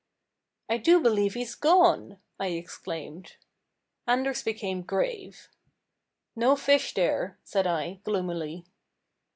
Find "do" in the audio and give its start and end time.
0.79-0.99